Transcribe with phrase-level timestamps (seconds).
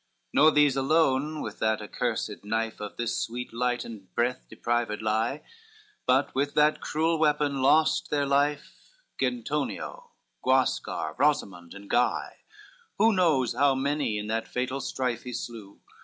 [0.01, 4.99] XL Nor these alone with that accursed knife, Of this sweet light and breath deprived
[4.99, 5.43] lie;
[6.07, 8.73] But with that cruel weapon lost their life
[9.19, 10.09] Gentonio,
[10.43, 12.37] Guascar, Rosimond, and Guy;
[12.97, 15.79] Who knows how many in that fatal strife He slew?